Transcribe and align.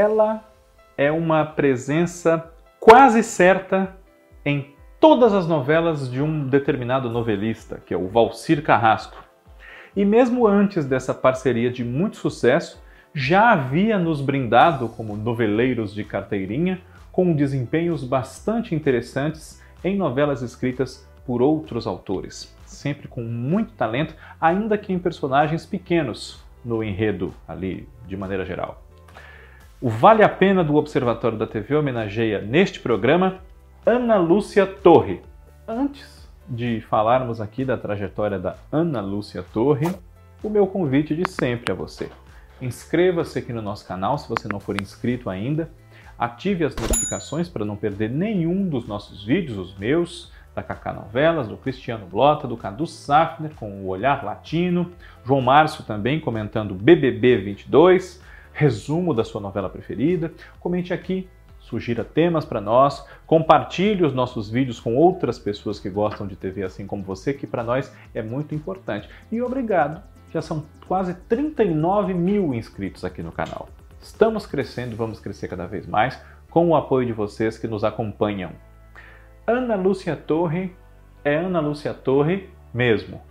ela 0.00 0.42
é 0.96 1.12
uma 1.12 1.44
presença 1.44 2.50
quase 2.78 3.22
certa 3.22 3.96
em 4.46 4.74
todas 4.98 5.34
as 5.34 5.46
novelas 5.46 6.10
de 6.10 6.22
um 6.22 6.46
determinado 6.46 7.10
novelista, 7.10 7.82
que 7.84 7.92
é 7.92 7.96
o 7.96 8.08
Valcir 8.08 8.62
Carrasco. 8.62 9.22
E 9.94 10.02
mesmo 10.04 10.46
antes 10.46 10.86
dessa 10.86 11.12
parceria 11.12 11.70
de 11.70 11.84
muito 11.84 12.16
sucesso, 12.16 12.82
já 13.12 13.50
havia 13.50 13.98
nos 13.98 14.22
brindado 14.22 14.88
como 14.88 15.16
noveleiros 15.16 15.92
de 15.92 16.02
carteirinha 16.02 16.80
com 17.12 17.34
desempenhos 17.34 18.02
bastante 18.02 18.74
interessantes 18.74 19.62
em 19.84 19.96
novelas 19.96 20.40
escritas 20.40 21.06
por 21.26 21.42
outros 21.42 21.86
autores, 21.86 22.56
sempre 22.64 23.06
com 23.06 23.20
muito 23.20 23.74
talento, 23.74 24.14
ainda 24.40 24.78
que 24.78 24.92
em 24.92 24.98
personagens 24.98 25.66
pequenos 25.66 26.42
no 26.64 26.82
enredo 26.82 27.34
ali 27.46 27.86
de 28.06 28.16
maneira 28.16 28.46
geral. 28.46 28.89
O 29.82 29.88
Vale 29.88 30.22
a 30.22 30.28
Pena 30.28 30.62
do 30.62 30.76
Observatório 30.76 31.38
da 31.38 31.46
TV 31.46 31.74
homenageia 31.74 32.38
neste 32.38 32.78
programa 32.78 33.38
Ana 33.86 34.18
Lúcia 34.18 34.66
Torre. 34.66 35.22
Antes 35.66 36.28
de 36.46 36.82
falarmos 36.82 37.40
aqui 37.40 37.64
da 37.64 37.78
trajetória 37.78 38.38
da 38.38 38.56
Ana 38.70 39.00
Lúcia 39.00 39.42
Torre, 39.54 39.90
o 40.42 40.50
meu 40.50 40.66
convite 40.66 41.16
de 41.16 41.26
sempre 41.30 41.72
a 41.72 41.74
você. 41.74 42.10
Inscreva-se 42.60 43.38
aqui 43.38 43.54
no 43.54 43.62
nosso 43.62 43.88
canal 43.88 44.18
se 44.18 44.28
você 44.28 44.46
não 44.52 44.60
for 44.60 44.78
inscrito 44.78 45.30
ainda. 45.30 45.70
Ative 46.18 46.66
as 46.66 46.76
notificações 46.76 47.48
para 47.48 47.64
não 47.64 47.74
perder 47.74 48.10
nenhum 48.10 48.68
dos 48.68 48.86
nossos 48.86 49.24
vídeos, 49.24 49.56
os 49.56 49.78
meus, 49.78 50.30
da 50.54 50.62
Cacá 50.62 50.92
Novelas, 50.92 51.48
do 51.48 51.56
Cristiano 51.56 52.04
Blota, 52.04 52.46
do 52.46 52.58
Cadu 52.58 52.86
Safner 52.86 53.52
com 53.54 53.70
o 53.80 53.86
Olhar 53.86 54.22
Latino, 54.26 54.92
João 55.24 55.40
Márcio 55.40 55.84
também 55.84 56.20
comentando 56.20 56.74
BBB 56.74 57.38
22, 57.38 58.20
resumo 58.60 59.14
da 59.14 59.24
sua 59.24 59.40
novela 59.40 59.70
preferida. 59.70 60.30
Comente 60.60 60.92
aqui, 60.92 61.26
sugira 61.58 62.04
temas 62.04 62.44
para 62.44 62.60
nós, 62.60 63.02
compartilhe 63.26 64.04
os 64.04 64.12
nossos 64.12 64.50
vídeos 64.50 64.78
com 64.78 64.94
outras 64.96 65.38
pessoas 65.38 65.80
que 65.80 65.88
gostam 65.88 66.26
de 66.26 66.36
TV 66.36 66.62
assim 66.62 66.86
como 66.86 67.02
você, 67.02 67.32
que 67.32 67.46
para 67.46 67.64
nós 67.64 67.90
é 68.14 68.20
muito 68.20 68.54
importante. 68.54 69.08
E 69.32 69.40
obrigado, 69.40 70.02
já 70.30 70.42
são 70.42 70.66
quase 70.86 71.14
39 71.14 72.12
mil 72.12 72.52
inscritos 72.52 73.02
aqui 73.02 73.22
no 73.22 73.32
canal. 73.32 73.66
Estamos 73.98 74.44
crescendo, 74.44 74.94
vamos 74.94 75.20
crescer 75.20 75.48
cada 75.48 75.66
vez 75.66 75.86
mais 75.86 76.20
com 76.50 76.68
o 76.68 76.76
apoio 76.76 77.06
de 77.06 77.14
vocês 77.14 77.56
que 77.56 77.66
nos 77.66 77.82
acompanham. 77.82 78.50
Ana 79.46 79.74
Lúcia 79.74 80.14
Torre 80.14 80.76
é 81.24 81.34
Ana 81.34 81.60
Lúcia 81.60 81.94
Torre 81.94 82.50
mesmo. 82.74 83.22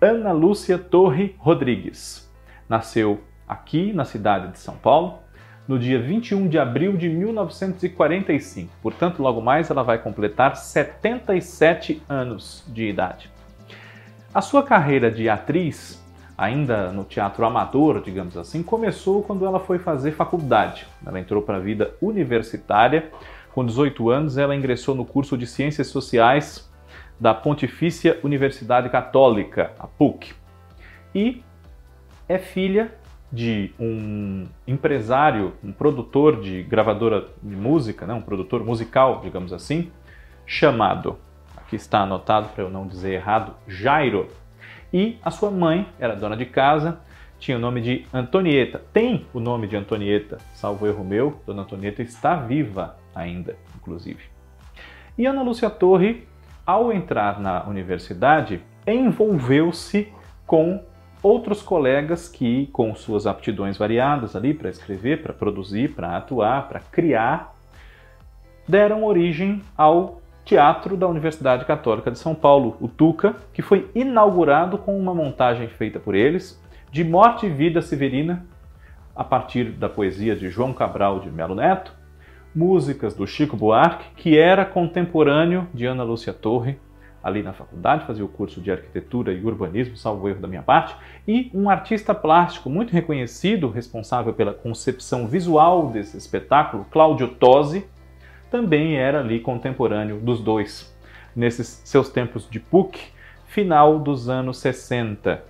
Ana 0.00 0.30
Lúcia 0.30 0.78
Torre 0.78 1.34
Rodrigues 1.38 2.32
nasceu 2.68 3.20
aqui 3.48 3.92
na 3.92 4.04
cidade 4.04 4.52
de 4.52 4.58
São 4.58 4.76
Paulo 4.76 5.20
no 5.68 5.78
dia 5.78 6.00
21 6.00 6.48
de 6.48 6.58
abril 6.58 6.96
de 6.96 7.08
1945. 7.08 8.70
Portanto, 8.82 9.22
logo 9.22 9.40
mais 9.42 9.70
ela 9.70 9.82
vai 9.82 9.98
completar 9.98 10.56
77 10.56 12.02
anos 12.08 12.64
de 12.68 12.88
idade. 12.88 13.30
A 14.32 14.40
sua 14.40 14.62
carreira 14.62 15.10
de 15.10 15.28
atriz, 15.28 16.02
ainda 16.36 16.90
no 16.90 17.04
teatro 17.04 17.44
amador, 17.44 18.02
digamos 18.02 18.36
assim, 18.36 18.62
começou 18.62 19.22
quando 19.22 19.44
ela 19.44 19.60
foi 19.60 19.78
fazer 19.78 20.12
faculdade. 20.12 20.86
Ela 21.04 21.20
entrou 21.20 21.42
para 21.42 21.56
a 21.56 21.60
vida 21.60 21.94
universitária 22.00 23.10
com 23.52 23.64
18 23.64 24.08
anos, 24.08 24.38
ela 24.38 24.54
ingressou 24.54 24.94
no 24.94 25.04
curso 25.04 25.36
de 25.36 25.46
Ciências 25.46 25.88
Sociais 25.88 26.70
da 27.18 27.34
Pontifícia 27.34 28.18
Universidade 28.22 28.88
Católica, 28.88 29.72
a 29.78 29.86
PUC, 29.86 30.32
e 31.14 31.42
é 32.28 32.38
filha 32.38 32.92
de 33.32 33.72
um 33.78 34.46
empresário, 34.66 35.52
um 35.62 35.72
produtor 35.72 36.40
de 36.40 36.62
gravadora 36.62 37.26
de 37.42 37.54
música, 37.54 38.06
né, 38.06 38.14
um 38.14 38.22
produtor 38.22 38.64
musical, 38.64 39.20
digamos 39.22 39.52
assim, 39.52 39.90
chamado, 40.46 41.18
aqui 41.56 41.76
está 41.76 42.00
anotado 42.00 42.48
para 42.48 42.64
eu 42.64 42.70
não 42.70 42.86
dizer 42.86 43.12
errado, 43.12 43.54
Jairo. 43.66 44.28
E 44.92 45.18
a 45.22 45.30
sua 45.30 45.50
mãe 45.50 45.86
era 45.98 46.16
dona 46.16 46.36
de 46.36 46.46
casa, 46.46 47.00
tinha 47.38 47.56
o 47.56 47.60
nome 47.60 47.80
de 47.80 48.06
Antonieta. 48.12 48.82
Tem 48.92 49.26
o 49.32 49.38
nome 49.40 49.66
de 49.66 49.76
Antonieta, 49.76 50.38
salvo 50.54 50.86
erro 50.86 51.04
meu, 51.04 51.40
Dona 51.46 51.62
Antonieta 51.62 52.02
está 52.02 52.34
viva 52.36 52.96
ainda, 53.14 53.56
inclusive. 53.76 54.22
E 55.16 55.26
Ana 55.26 55.42
Lúcia 55.42 55.68
Torre, 55.68 56.26
ao 56.64 56.92
entrar 56.92 57.38
na 57.38 57.64
universidade, 57.64 58.60
envolveu-se 58.86 60.12
com 60.46 60.82
outros 61.22 61.62
colegas 61.62 62.28
que, 62.28 62.66
com 62.72 62.94
suas 62.94 63.26
aptidões 63.26 63.76
variadas 63.76 64.36
ali 64.36 64.54
para 64.54 64.70
escrever, 64.70 65.22
para 65.22 65.32
produzir, 65.32 65.94
para 65.94 66.16
atuar, 66.16 66.68
para 66.68 66.80
criar, 66.80 67.54
deram 68.66 69.04
origem 69.04 69.62
ao 69.76 70.20
Teatro 70.44 70.96
da 70.96 71.06
Universidade 71.06 71.64
Católica 71.66 72.10
de 72.10 72.18
São 72.18 72.34
Paulo, 72.34 72.76
o 72.80 72.88
Tuca, 72.88 73.36
que 73.52 73.60
foi 73.60 73.90
inaugurado 73.94 74.78
com 74.78 74.98
uma 74.98 75.14
montagem 75.14 75.68
feita 75.68 76.00
por 76.00 76.14
eles 76.14 76.58
de 76.90 77.04
Morte 77.04 77.46
e 77.46 77.50
Vida 77.50 77.82
Severina, 77.82 78.46
a 79.14 79.22
partir 79.22 79.72
da 79.72 79.88
poesia 79.88 80.34
de 80.34 80.48
João 80.48 80.72
Cabral 80.72 81.20
de 81.20 81.30
Melo 81.30 81.54
Neto, 81.54 81.92
músicas 82.54 83.14
do 83.14 83.26
Chico 83.26 83.56
Buarque, 83.56 84.06
que 84.16 84.38
era 84.38 84.64
contemporâneo 84.64 85.68
de 85.74 85.84
Ana 85.84 86.02
Lúcia 86.02 86.32
Torre, 86.32 86.78
ali 87.22 87.42
na 87.42 87.52
faculdade, 87.52 88.06
fazia 88.06 88.24
o 88.24 88.28
curso 88.28 88.60
de 88.60 88.70
arquitetura 88.70 89.32
e 89.32 89.44
urbanismo, 89.44 89.96
salvo 89.96 90.28
erro 90.28 90.40
da 90.40 90.48
minha 90.48 90.62
parte, 90.62 90.94
e 91.26 91.50
um 91.52 91.68
artista 91.68 92.14
plástico 92.14 92.70
muito 92.70 92.92
reconhecido, 92.92 93.68
responsável 93.68 94.32
pela 94.32 94.54
concepção 94.54 95.26
visual 95.26 95.88
desse 95.90 96.16
espetáculo, 96.16 96.86
Cláudio 96.90 97.28
Tosi, 97.28 97.84
também 98.50 98.96
era 98.96 99.20
ali 99.20 99.40
contemporâneo 99.40 100.18
dos 100.20 100.40
dois, 100.40 100.94
nesses 101.34 101.82
seus 101.84 102.08
tempos 102.08 102.48
de 102.48 102.58
PUC, 102.58 102.98
final 103.46 103.98
dos 103.98 104.28
anos 104.28 104.58
60. 104.58 105.44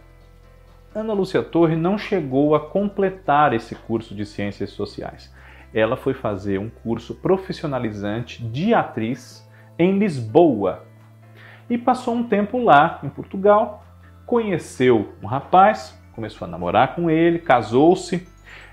Ana 0.94 1.12
Lúcia 1.12 1.42
Torre 1.42 1.76
não 1.76 1.98
chegou 1.98 2.54
a 2.54 2.60
completar 2.60 3.52
esse 3.52 3.74
curso 3.74 4.14
de 4.14 4.24
Ciências 4.24 4.70
Sociais. 4.70 5.32
Ela 5.72 5.96
foi 5.96 6.14
fazer 6.14 6.58
um 6.58 6.70
curso 6.70 7.14
profissionalizante 7.14 8.42
de 8.42 8.72
atriz 8.72 9.46
em 9.78 9.98
Lisboa 9.98 10.87
e 11.68 11.76
passou 11.76 12.14
um 12.14 12.22
tempo 12.22 12.62
lá, 12.62 13.00
em 13.02 13.08
Portugal. 13.08 13.84
Conheceu 14.26 15.12
um 15.22 15.26
rapaz, 15.26 15.98
começou 16.14 16.46
a 16.46 16.50
namorar 16.50 16.94
com 16.94 17.10
ele, 17.10 17.38
casou-se 17.38 18.26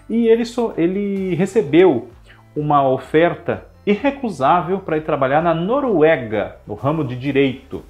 e 0.10 0.28
ele, 0.28 0.44
ele 0.78 1.36
recebeu 1.36 2.10
uma 2.56 2.88
oferta 2.88 3.66
irrecusável 3.86 4.80
para 4.80 4.98
ir 4.98 5.02
trabalhar 5.02 5.42
na 5.42 5.54
Noruega, 5.54 6.58
no 6.66 6.74
ramo 6.74 7.04
de 7.04 7.16
direito. 7.16 7.84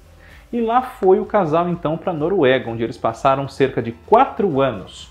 E 0.52 0.60
lá 0.60 0.82
foi 0.82 1.18
o 1.18 1.26
casal 1.26 1.68
então 1.68 1.96
para 1.96 2.12
a 2.12 2.14
Noruega, 2.14 2.70
onde 2.70 2.82
eles 2.82 2.96
passaram 2.96 3.48
cerca 3.48 3.82
de 3.82 3.92
quatro 3.92 4.60
anos, 4.60 5.10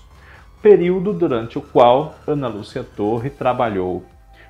período 0.62 1.12
durante 1.12 1.58
o 1.58 1.62
qual 1.62 2.14
Ana 2.26 2.48
Lúcia 2.48 2.84
Torre 2.84 3.30
trabalhou 3.30 4.04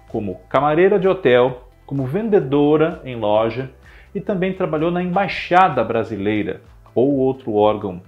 como 0.09 0.41
camareira 0.49 0.99
de 0.99 1.09
hotel, 1.09 1.69
como 1.85 2.05
vendedora 2.05 3.01
em 3.05 3.17
loja 3.17 3.71
e 4.17 4.21
também 4.21 4.55
trabalhou 4.55 4.91
na 4.91 5.03
Embaixada 5.03 5.85
Brasileira 5.85 6.63
ou 6.95 7.17
outro 7.17 7.55
órgão 7.55 8.01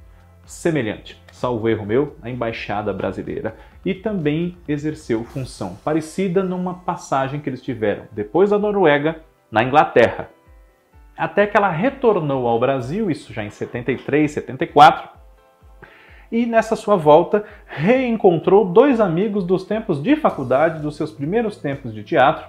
semelhante, 0.45 1.23
salvo 1.31 1.69
erro 1.69 1.85
meu, 1.85 2.17
a 2.23 2.31
Embaixada 2.31 2.93
Brasileira. 2.93 3.55
E 3.85 3.95
também 3.95 4.57
exerceu 4.67 5.23
função 5.23 5.77
parecida 5.85 6.43
numa 6.43 6.75
passagem 6.75 7.41
que 7.41 7.49
eles 7.49 7.63
tiveram 7.63 8.05
depois 8.11 8.51
da 8.51 8.59
Noruega 8.59 9.21
na 9.51 9.63
Inglaterra 9.63 10.31
até 11.19 11.49
que 11.49 11.57
ela 11.57 11.69
retornou 11.69 12.47
ao 12.47 12.61
Brasil, 12.61 13.11
isso 13.11 13.33
já 13.33 13.43
em 13.43 13.51
73, 13.51 14.31
74, 14.31 15.09
e 16.31 16.47
nessa 16.47 16.77
sua 16.77 16.95
volta 16.95 17.45
reencontrou 17.67 18.65
dois 18.65 19.01
amigos 19.01 19.45
dos 19.45 19.65
tempos 19.65 20.01
de 20.01 20.15
faculdade, 20.15 20.81
dos 20.81 20.97
seus 20.97 21.11
primeiros 21.11 21.57
tempos 21.57 21.93
de 21.93 22.05
teatro, 22.05 22.47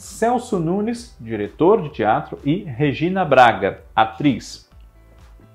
Celso 0.00 0.58
Nunes, 0.58 1.14
diretor 1.20 1.82
de 1.82 1.90
teatro, 1.90 2.38
e 2.42 2.64
Regina 2.64 3.22
Braga, 3.22 3.82
atriz, 3.94 4.66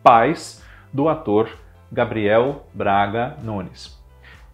pais 0.03 0.63
do 0.93 1.09
ator 1.09 1.49
Gabriel 1.91 2.67
Braga 2.71 3.37
Nunes. 3.41 3.99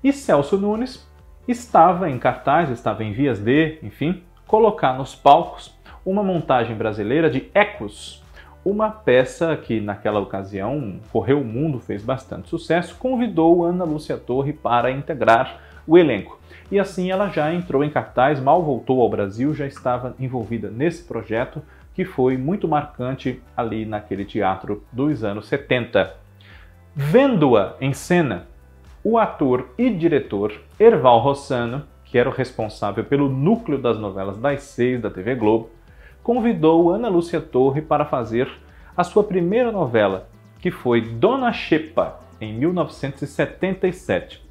E 0.02 0.14
Celso 0.14 0.58
Nunes 0.58 1.06
estava 1.46 2.10
em 2.10 2.18
cartaz, 2.18 2.70
estava 2.70 3.04
em 3.04 3.12
vias 3.12 3.40
de, 3.40 3.80
enfim, 3.84 4.24
colocar 4.48 4.94
nos 4.94 5.14
palcos 5.14 5.78
uma 6.06 6.24
montagem 6.24 6.74
brasileira 6.74 7.30
de 7.30 7.52
Ecos, 7.54 8.24
uma 8.64 8.90
peça 8.90 9.58
que 9.58 9.82
naquela 9.82 10.22
ocasião 10.22 11.02
correu 11.12 11.42
o 11.42 11.46
mundo, 11.46 11.82
fez 11.82 12.02
bastante 12.02 12.48
sucesso, 12.48 12.96
convidou 12.96 13.66
Ana 13.66 13.84
Lúcia 13.84 14.16
Torre 14.18 14.54
para 14.54 14.90
integrar 14.90 15.60
o 15.86 15.98
elenco. 15.98 16.41
E 16.72 16.80
assim 16.80 17.12
ela 17.12 17.30
já 17.30 17.54
entrou 17.54 17.84
em 17.84 17.90
cartaz, 17.90 18.40
mal 18.40 18.64
voltou 18.64 19.02
ao 19.02 19.10
Brasil, 19.10 19.54
já 19.54 19.68
estava 19.68 20.16
envolvida 20.18 20.72
nesse 20.72 21.04
projeto 21.04 21.62
que 21.94 22.06
foi 22.06 22.38
muito 22.38 22.68
marcante 22.68 23.42
ali 23.56 23.86
naquele 23.86 24.24
teatro 24.24 24.84
dos 24.92 25.24
anos 25.24 25.48
70. 25.48 26.16
Vendo-a 26.96 27.76
em 27.82 27.94
cena, 27.94 28.48
o 29.04 29.18
ator 29.18 29.70
e 29.78 29.90
diretor 29.90 30.54
Erval 30.80 31.20
Rossano 31.20 31.84
que 32.12 32.18
era 32.18 32.30
o 32.30 32.34
responsável 32.34 33.06
pelo 33.06 33.30
núcleo 33.30 33.78
das 33.78 33.98
novelas 33.98 34.38
das 34.38 34.64
seis 34.64 35.02
da 35.02 35.10
TV 35.10 35.34
Globo, 35.34 35.70
convidou 36.22 36.92
Ana 36.92 37.08
Lúcia 37.08 37.40
Torre 37.40 37.82
para 37.82 38.04
fazer 38.04 38.52
a 38.96 39.02
sua 39.02 39.24
primeira 39.24 39.72
novela, 39.72 40.28
que 40.60 40.70
foi 40.70 41.00
Dona 41.00 41.54
Xepa, 41.54 42.20
em 42.42 42.54
1977. 42.54 44.46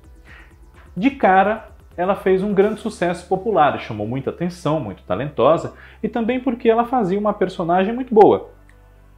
De 0.96 1.11
cara, 1.11 1.69
ela 2.00 2.17
fez 2.17 2.43
um 2.43 2.55
grande 2.55 2.81
sucesso 2.81 3.29
popular 3.29 3.79
chamou 3.79 4.08
muita 4.08 4.31
atenção, 4.31 4.81
muito 4.81 5.02
talentosa, 5.02 5.75
e 6.02 6.08
também 6.08 6.41
porque 6.41 6.67
ela 6.67 6.87
fazia 6.87 7.19
uma 7.19 7.35
personagem 7.35 7.94
muito 7.94 8.14
boa, 8.14 8.49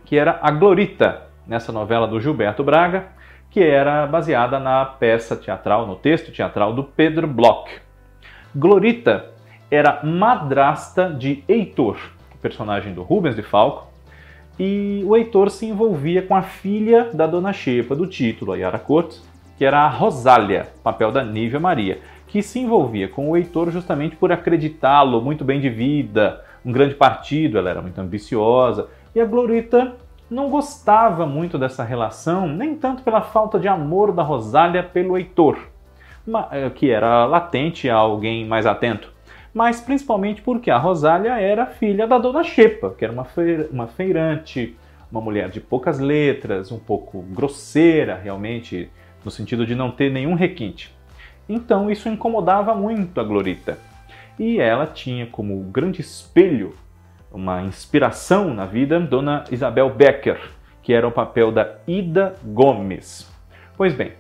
que 0.04 0.18
era 0.18 0.40
a 0.42 0.50
Glorita, 0.50 1.28
nessa 1.46 1.70
novela 1.70 2.08
do 2.08 2.20
Gilberto 2.20 2.64
Braga, 2.64 3.06
que 3.52 3.60
era 3.60 4.04
baseada 4.08 4.58
na 4.58 4.84
peça 4.84 5.36
teatral, 5.36 5.86
no 5.86 5.94
texto 5.94 6.32
teatral 6.32 6.72
do 6.72 6.82
Pedro 6.82 7.28
Bloch. 7.28 7.70
Glorita 8.52 9.26
era 9.70 10.00
madrasta 10.02 11.08
de 11.08 11.44
Heitor, 11.46 11.98
personagem 12.40 12.92
do 12.92 13.02
Rubens 13.02 13.36
de 13.36 13.42
Falco, 13.42 13.86
e 14.58 15.04
o 15.06 15.16
Heitor 15.16 15.50
se 15.50 15.66
envolvia 15.66 16.22
com 16.22 16.34
a 16.34 16.42
filha 16.42 17.10
da 17.14 17.28
Dona 17.28 17.52
Xepa 17.52 17.94
do 17.94 18.08
título, 18.08 18.52
a 18.52 18.56
Yara 18.56 18.78
Cortes, 18.80 19.22
que 19.56 19.64
era 19.64 19.78
a 19.78 19.88
Rosália, 19.88 20.66
papel 20.82 21.12
da 21.12 21.22
Nívia 21.22 21.60
Maria, 21.60 22.00
que 22.32 22.42
se 22.42 22.58
envolvia 22.58 23.08
com 23.08 23.28
o 23.28 23.36
Heitor 23.36 23.70
justamente 23.70 24.16
por 24.16 24.32
acreditá-lo 24.32 25.20
muito 25.20 25.44
bem 25.44 25.60
de 25.60 25.68
vida, 25.68 26.42
um 26.64 26.72
grande 26.72 26.94
partido, 26.94 27.58
ela 27.58 27.68
era 27.68 27.82
muito 27.82 28.00
ambiciosa, 28.00 28.88
e 29.14 29.20
a 29.20 29.26
Glorita 29.26 29.96
não 30.30 30.48
gostava 30.48 31.26
muito 31.26 31.58
dessa 31.58 31.84
relação, 31.84 32.48
nem 32.48 32.74
tanto 32.74 33.02
pela 33.02 33.20
falta 33.20 33.58
de 33.58 33.68
amor 33.68 34.12
da 34.12 34.22
Rosália 34.22 34.82
pelo 34.82 35.18
Heitor, 35.18 35.58
eh, 36.52 36.70
que 36.70 36.90
era 36.90 37.26
latente 37.26 37.90
a 37.90 37.96
alguém 37.96 38.46
mais 38.46 38.64
atento, 38.64 39.12
mas 39.52 39.82
principalmente 39.82 40.40
porque 40.40 40.70
a 40.70 40.78
Rosália 40.78 41.38
era 41.38 41.66
filha 41.66 42.06
da 42.06 42.16
Dona 42.16 42.42
Xepa, 42.42 42.94
que 42.96 43.04
era 43.04 43.12
uma, 43.12 43.26
uma 43.70 43.86
feirante, 43.88 44.74
uma 45.10 45.20
mulher 45.20 45.50
de 45.50 45.60
poucas 45.60 45.98
letras, 45.98 46.72
um 46.72 46.78
pouco 46.78 47.20
grosseira 47.20 48.16
realmente, 48.16 48.90
no 49.22 49.30
sentido 49.30 49.66
de 49.66 49.74
não 49.74 49.90
ter 49.90 50.10
nenhum 50.10 50.32
requinte. 50.32 51.01
Então 51.48 51.90
isso 51.90 52.08
incomodava 52.08 52.74
muito 52.74 53.20
a 53.20 53.24
Glorita. 53.24 53.78
E 54.38 54.58
ela 54.58 54.86
tinha 54.86 55.26
como 55.26 55.58
grande 55.64 56.00
espelho 56.00 56.74
uma 57.30 57.62
inspiração 57.62 58.52
na 58.52 58.66
vida, 58.66 59.00
Dona 59.00 59.44
Isabel 59.50 59.90
Becker, 59.90 60.38
que 60.82 60.92
era 60.92 61.06
o 61.06 61.12
papel 61.12 61.50
da 61.50 61.76
Ida 61.86 62.34
Gomes. 62.44 63.30
Pois 63.76 63.94
bem, 63.94 64.12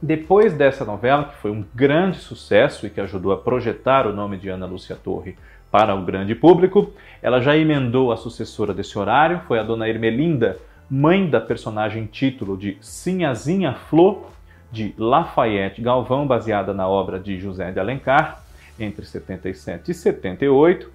depois 0.00 0.54
dessa 0.54 0.84
novela, 0.84 1.24
que 1.24 1.36
foi 1.36 1.50
um 1.50 1.64
grande 1.74 2.18
sucesso 2.18 2.86
e 2.86 2.90
que 2.90 3.00
ajudou 3.00 3.32
a 3.32 3.36
projetar 3.36 4.06
o 4.06 4.12
nome 4.12 4.36
de 4.36 4.48
Ana 4.48 4.66
Lúcia 4.66 4.94
Torre 4.94 5.36
para 5.70 5.94
o 5.94 6.04
grande 6.04 6.34
público, 6.34 6.92
ela 7.20 7.40
já 7.40 7.56
emendou 7.56 8.12
a 8.12 8.16
sucessora 8.16 8.72
desse 8.72 8.98
horário, 8.98 9.42
foi 9.48 9.58
a 9.58 9.62
Dona 9.64 9.88
Ermelinda, 9.88 10.56
mãe 10.88 11.28
da 11.28 11.40
personagem 11.40 12.06
título 12.06 12.56
de 12.56 12.78
Sinhazinha 12.80 13.74
Flor, 13.74 14.30
de 14.70 14.94
Lafayette 14.98 15.80
Galvão, 15.80 16.26
baseada 16.26 16.74
na 16.74 16.88
obra 16.88 17.18
de 17.18 17.38
José 17.38 17.70
de 17.70 17.80
Alencar, 17.80 18.42
entre 18.78 19.04
77 19.04 19.90
e 19.90 19.94
78, 19.94 20.90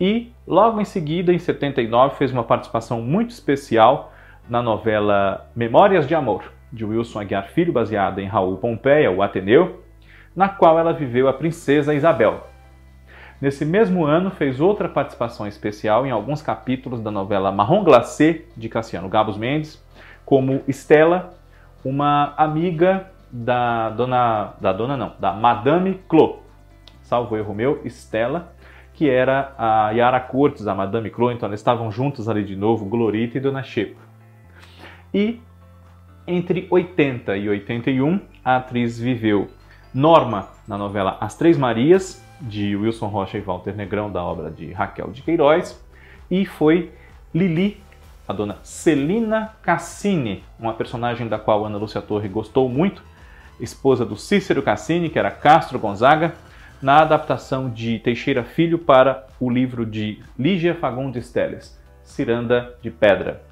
e 0.00 0.32
logo 0.46 0.80
em 0.80 0.84
seguida, 0.84 1.32
em 1.32 1.38
79, 1.38 2.16
fez 2.16 2.32
uma 2.32 2.42
participação 2.42 3.00
muito 3.00 3.30
especial 3.30 4.12
na 4.48 4.62
novela 4.62 5.48
Memórias 5.54 6.06
de 6.06 6.14
Amor, 6.14 6.52
de 6.72 6.84
Wilson 6.84 7.20
Aguiar 7.20 7.48
Filho, 7.48 7.72
baseada 7.72 8.20
em 8.20 8.26
Raul 8.26 8.56
Pompeia, 8.56 9.10
o 9.10 9.22
Ateneu, 9.22 9.82
na 10.34 10.48
qual 10.48 10.78
ela 10.78 10.92
viveu 10.92 11.28
a 11.28 11.32
princesa 11.32 11.94
Isabel. 11.94 12.46
Nesse 13.40 13.64
mesmo 13.64 14.04
ano, 14.04 14.30
fez 14.30 14.60
outra 14.60 14.88
participação 14.88 15.46
especial 15.46 16.06
em 16.06 16.10
alguns 16.10 16.40
capítulos 16.40 17.00
da 17.00 17.10
novela 17.10 17.52
Marrom 17.52 17.84
Glacé, 17.84 18.42
de 18.56 18.68
Cassiano 18.68 19.08
Gabos 19.08 19.36
Mendes, 19.36 19.84
como 20.24 20.62
Estela, 20.66 21.34
uma 21.84 22.34
amiga 22.36 23.10
da 23.30 23.90
dona, 23.90 24.54
da 24.60 24.72
dona 24.72 24.96
não, 24.96 25.12
da 25.18 25.32
Madame 25.32 26.00
Clô, 26.08 26.40
salvo 27.02 27.36
erro 27.36 27.54
meu, 27.54 27.80
Estela, 27.84 28.52
que 28.92 29.08
era 29.08 29.54
a 29.56 29.90
Yara 29.90 30.20
Cortes, 30.20 30.66
a 30.66 30.74
Madame 30.74 31.10
Chloe, 31.10 31.34
então 31.34 31.46
elas 31.46 31.60
estavam 31.60 31.90
juntas 31.90 32.28
ali 32.28 32.44
de 32.44 32.54
novo, 32.54 32.84
Glorita 32.84 33.38
e 33.38 33.40
Dona 33.40 33.62
Xepa. 33.62 34.00
E 35.12 35.40
entre 36.26 36.66
80 36.70 37.36
e 37.36 37.48
81, 37.48 38.20
a 38.44 38.56
atriz 38.56 38.98
viveu 38.98 39.48
Norma 39.92 40.48
na 40.68 40.78
novela 40.78 41.16
As 41.20 41.36
Três 41.36 41.58
Marias, 41.58 42.22
de 42.40 42.74
Wilson 42.76 43.06
Rocha 43.06 43.38
e 43.38 43.40
Walter 43.40 43.74
Negrão, 43.74 44.10
da 44.10 44.22
obra 44.22 44.50
de 44.50 44.72
Raquel 44.72 45.10
de 45.10 45.22
Queiroz, 45.22 45.82
e 46.30 46.44
foi 46.44 46.92
Lili, 47.34 47.80
a 48.26 48.32
dona 48.32 48.58
Celina 48.62 49.54
Cassini, 49.62 50.44
uma 50.58 50.74
personagem 50.74 51.28
da 51.28 51.38
qual 51.38 51.64
Ana 51.64 51.78
Lúcia 51.78 52.00
Torre 52.00 52.28
gostou 52.28 52.68
muito, 52.68 53.02
esposa 53.60 54.04
do 54.04 54.16
Cícero 54.16 54.62
Cassini, 54.62 55.08
que 55.08 55.18
era 55.18 55.30
Castro 55.30 55.78
Gonzaga, 55.78 56.34
na 56.80 57.00
adaptação 57.00 57.70
de 57.70 57.98
Teixeira 58.00 58.42
Filho 58.42 58.78
para 58.78 59.26
o 59.38 59.48
livro 59.48 59.86
de 59.86 60.20
Lígia 60.38 60.74
Fagundes 60.74 61.30
Teles, 61.30 61.80
Ciranda 62.02 62.74
de 62.82 62.90
Pedra. 62.90 63.42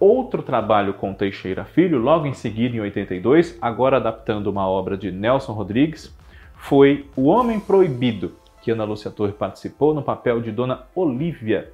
Outro 0.00 0.42
trabalho 0.42 0.94
com 0.94 1.12
Teixeira 1.12 1.64
Filho, 1.64 1.98
logo 1.98 2.26
em 2.26 2.32
seguida, 2.32 2.76
em 2.76 2.80
82, 2.80 3.58
agora 3.60 3.96
adaptando 3.96 4.46
uma 4.46 4.66
obra 4.66 4.96
de 4.96 5.10
Nelson 5.10 5.52
Rodrigues, 5.52 6.14
foi 6.54 7.06
O 7.16 7.24
Homem 7.24 7.60
Proibido, 7.60 8.32
que 8.62 8.70
Ana 8.70 8.84
Lúcia 8.84 9.10
Torre 9.10 9.32
participou 9.32 9.92
no 9.92 10.02
papel 10.02 10.40
de 10.40 10.50
Dona 10.50 10.84
Olívia, 10.94 11.72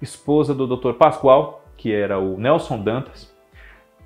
esposa 0.00 0.54
do 0.54 0.66
Dr. 0.66 0.92
Pascoal, 0.94 1.64
que 1.76 1.92
era 1.92 2.18
o 2.18 2.38
Nelson 2.38 2.82
Dantas, 2.82 3.34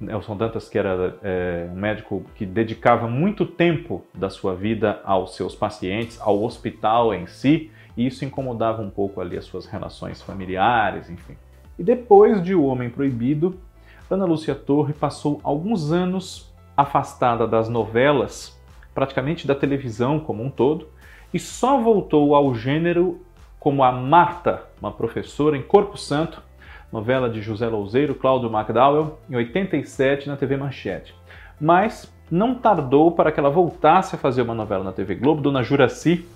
Nelson 0.00 0.37
Dantas, 0.37 0.69
que 0.69 0.78
era 0.78 1.19
é, 1.22 1.69
um 1.70 1.76
médico 1.76 2.25
que 2.34 2.46
dedicava 2.46 3.06
muito 3.06 3.44
tempo 3.44 4.02
da 4.14 4.31
sua 4.31 4.54
vida 4.54 5.00
aos 5.04 5.37
seus 5.37 5.54
pacientes, 5.54 6.19
ao 6.20 6.42
hospital 6.42 7.12
em 7.12 7.26
si, 7.26 7.70
e 7.96 8.06
isso 8.06 8.25
incomodava 8.25 8.81
um 8.81 8.90
pouco 8.90 9.20
ali 9.20 9.37
as 9.37 9.44
suas 9.44 9.66
relações 9.66 10.22
familiares, 10.22 11.11
enfim. 11.11 11.37
E 11.78 11.85
depois 11.85 12.42
de 12.42 12.54
O 12.54 12.64
Homem 12.64 12.88
Proibido, 12.88 13.61
Ana 14.09 14.25
Lúcia 14.25 14.54
Torre 14.54 14.92
passou 14.92 15.40
alguns 15.42 15.92
anos 15.92 16.52
afastada 16.76 17.47
das 17.47 17.68
novelas, 17.68 18.59
praticamente 18.94 19.47
da 19.47 19.54
televisão 19.54 20.18
como 20.18 20.42
um 20.42 20.50
todo, 20.50 20.88
e 21.32 21.38
só 21.38 21.78
voltou 21.78 22.35
ao 22.35 22.54
gênero 22.54 23.20
como 23.61 23.85
a 23.85 23.93
Marta, 23.93 24.62
uma 24.81 24.90
professora 24.90 25.55
em 25.55 25.62
Corpo 25.62 25.99
Santo, 25.99 26.43
novela 26.90 27.29
de 27.29 27.43
José 27.43 27.69
Louzeiro, 27.69 28.14
Cláudio 28.14 28.50
McDowell, 28.50 29.19
em 29.29 29.37
87 29.37 30.29
na 30.29 30.37
TV 30.37 30.57
Manchete. 30.57 31.14
Mas 31.61 32.11
não 32.31 32.55
tardou 32.55 33.12
para 33.12 33.31
que 33.31 33.38
ela 33.38 33.50
voltasse 33.50 34.14
a 34.14 34.19
fazer 34.19 34.40
uma 34.40 34.55
novela 34.55 34.83
na 34.83 34.93
TV 34.93 35.14
Globo, 35.14 35.43
Dona 35.43 35.62
Juraci, 35.62 36.26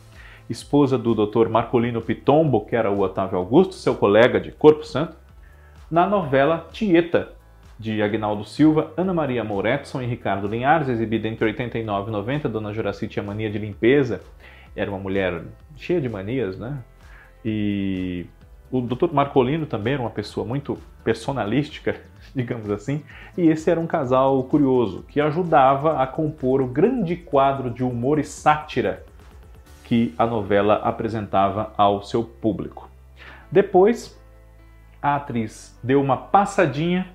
esposa 0.51 0.99
do 0.99 1.15
Dr. 1.15 1.49
Marcolino 1.49 2.03
Pitombo, 2.03 2.67
que 2.67 2.77
era 2.77 2.91
o 2.91 3.01
Otávio 3.01 3.39
Augusto, 3.39 3.75
seu 3.75 3.95
colega 3.95 4.39
de 4.39 4.53
Corpo 4.53 4.85
Santo, 4.85 5.17
na 5.91 6.07
novela 6.07 6.69
Tieta, 6.73 7.33
de 7.79 8.03
Agnaldo 8.03 8.45
Silva, 8.45 8.93
Ana 8.99 9.15
Maria 9.15 9.43
Mouretson 9.43 10.03
e 10.03 10.07
Ricardo 10.07 10.47
Linhares, 10.47 10.91
exibida 10.91 11.27
entre 11.27 11.47
89 11.47 12.11
e 12.11 12.13
90. 12.13 12.49
Dona 12.51 12.73
Juraci 12.73 13.09
tinha 13.09 13.23
mania 13.23 13.51
de 13.51 13.59
limpeza, 13.59 14.21
era 14.77 14.91
uma 14.91 15.01
mulher 15.01 15.43
cheia 15.77 16.01
de 16.01 16.09
manias, 16.09 16.59
né? 16.59 16.79
E 17.45 18.27
o 18.71 18.81
Dr. 18.81 19.13
Marcolino 19.13 19.67
também 19.67 19.95
era 19.95 20.03
uma 20.03 20.11
pessoa 20.11 20.47
muito 20.47 20.79
personalística, 21.05 21.97
digamos 22.35 22.71
assim, 22.71 23.03
e 23.37 23.49
esse 23.49 23.71
era 23.71 23.79
um 23.79 23.87
casal 23.87 24.43
curioso 24.45 25.05
que 25.09 25.21
ajudava 25.21 26.03
a 26.03 26.07
compor 26.07 26.61
o 26.61 26.67
grande 26.67 27.15
quadro 27.15 27.71
de 27.71 27.85
humor 27.85 28.19
e 28.19 28.25
sátira 28.25 29.05
que 29.85 30.15
a 30.19 30.27
novela 30.27 30.77
apresentava 30.77 31.73
ao 31.77 32.03
seu 32.03 32.25
público. 32.25 32.89
Depois, 33.53 34.19
a 35.01 35.17
atriz 35.17 35.79
deu 35.83 36.01
uma 36.01 36.17
passadinha 36.17 37.07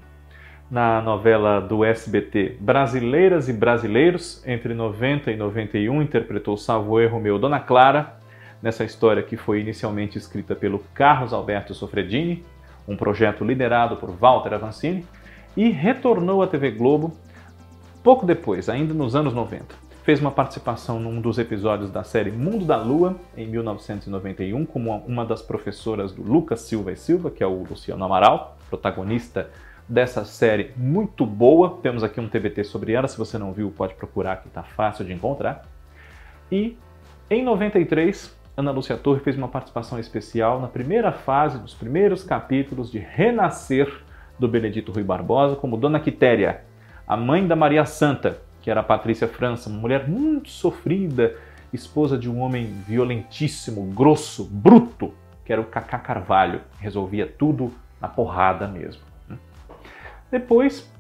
na 0.70 1.02
novela 1.02 1.60
do 1.60 1.84
SBT 1.84 2.58
Brasileiras 2.60 3.50
e 3.50 3.54
Brasileiros, 3.54 4.44
entre 4.46 4.76
90 4.76 5.32
e 5.32 5.36
91, 5.36 6.02
interpretou 6.04 6.56
salvo 6.56 7.00
erro 7.00 7.20
meu 7.20 7.40
Dona 7.40 7.60
Clara, 7.60 8.19
nessa 8.62 8.84
história 8.84 9.24
que 9.24 9.38
foi 9.38 9.62
inicialmente 9.62 10.18
escrita 10.18 10.56
pelo 10.56 10.80
Carlos 10.94 11.34
Alberto 11.34 11.74
Sofredini, 11.74 12.44
um 12.88 12.96
projeto 12.96 13.44
liderado 13.44 13.98
por 13.98 14.12
Walter 14.12 14.54
Avancini, 14.54 15.06
e 15.56 15.70
retornou 15.70 16.42
à 16.42 16.48
TV 16.48 16.72
Globo 16.72 17.14
pouco 18.04 18.26
depois, 18.26 18.70
ainda 18.70 18.94
nos 18.94 19.16
anos 19.16 19.34
90. 19.34 19.76
Fez 20.04 20.20
uma 20.20 20.32
participação 20.32 21.00
num 21.00 21.22
dos 21.22 21.38
episódios 21.38 21.92
da 21.92 22.04
série 22.04 22.32
Mundo 22.32 22.66
da 22.66 22.78
Lua, 22.78 23.16
em 23.38 23.46
1991, 23.46 24.66
como 24.66 24.96
uma 25.06 25.26
das 25.26 25.42
professoras 25.42 26.12
do 26.12 26.24
Lucas 26.24 26.62
Silva 26.62 26.92
e 26.92 26.96
Silva, 26.96 27.30
que 27.30 27.44
é 27.44 27.48
o 27.48 27.64
Luciano 27.70 28.04
Amaral, 28.04 28.58
protagonista 28.70 29.50
dessa 29.88 30.24
série 30.24 30.72
muito 30.78 31.26
boa. 31.26 31.80
Temos 31.82 32.04
aqui 32.04 32.20
um 32.20 32.30
TBT 32.30 32.64
sobre 32.64 32.94
ela, 32.94 33.08
se 33.08 33.18
você 33.18 33.38
não 33.38 33.52
viu, 33.52 33.72
pode 33.72 33.94
procurar 33.96 34.38
que 34.38 34.48
está 34.48 34.64
fácil 34.64 35.06
de 35.06 35.14
encontrar. 35.14 35.66
E 36.52 36.78
Em 37.30 37.44
93, 37.44 38.36
Ana 38.60 38.72
Lúcia 38.72 38.98
Torre 38.98 39.22
fez 39.22 39.38
uma 39.38 39.48
participação 39.48 39.98
especial 39.98 40.60
na 40.60 40.68
primeira 40.68 41.14
fase 41.14 41.58
dos 41.60 41.74
primeiros 41.74 42.26
capítulos 42.26 42.92
de 42.92 43.00
Renascer 43.00 43.90
do 44.38 44.50
Benedito 44.50 44.92
Rui 44.92 45.02
Barbosa 45.02 45.56
como 45.56 45.78
Dona 45.78 45.98
Quitéria, 45.98 46.66
a 47.08 47.16
mãe 47.16 47.48
da 47.48 47.56
Maria 47.56 47.86
Santa, 47.86 48.42
que 48.62 48.70
era 48.70 48.82
a 48.82 48.84
Patrícia 48.84 49.30
França, 49.30 49.70
uma 49.70 49.80
mulher 49.80 50.10
muito 50.10 50.50
sofrida, 50.50 51.38
esposa 51.72 52.18
de 52.18 52.30
um 52.30 52.42
homem 52.42 52.66
violentíssimo, 52.86 53.82
grosso, 53.94 54.44
bruto, 54.44 55.14
que 55.46 55.54
era 55.54 55.62
o 55.62 55.66
Cacá 55.66 55.98
Carvalho, 55.98 56.60
resolvia 56.82 57.26
tudo 57.26 57.74
na 58.02 58.10
porrada 58.10 58.68
mesmo. 58.68 59.02
Depois, 60.30 60.92